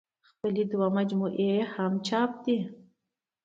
خپلې 0.29 0.63
دوه 0.71 0.87
مجموعې 0.97 1.45
يې 1.53 1.57
هم 1.73 1.93
چاپ 2.07 2.31
دي 2.43 2.57